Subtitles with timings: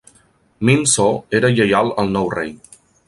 [0.69, 2.51] Min Saw era lleial al nou rei.